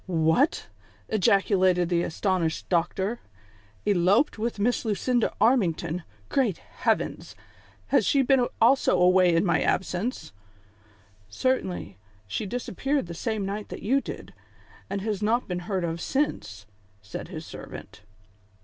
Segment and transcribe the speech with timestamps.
[0.07, 0.65] "What?"
[1.15, 3.19] ejaculated the astonished doctor,"
[3.85, 4.31] eloped THE COXSPIEATORS AND LOVERS.
[4.33, 7.35] Ill "with Miss Liicinda Armington V Great Heavens!
[7.89, 10.33] Has she been also away in my absence V ""■
[11.29, 14.33] Certainly, she disappeared the same niglit that you did,
[14.89, 16.65] and has not been heard of since,"
[17.03, 18.01] said his servant.